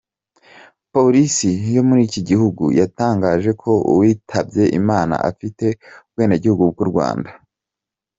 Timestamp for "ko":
3.61-3.71